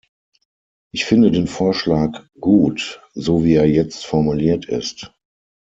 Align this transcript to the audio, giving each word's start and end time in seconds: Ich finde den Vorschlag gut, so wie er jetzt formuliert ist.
Ich 0.91 1.05
finde 1.05 1.29
den 1.29 1.45
Vorschlag 1.45 2.25
gut, 2.39 2.99
so 3.13 3.43
wie 3.43 3.53
er 3.53 3.67
jetzt 3.69 4.03
formuliert 4.03 4.65
ist. 4.65 5.13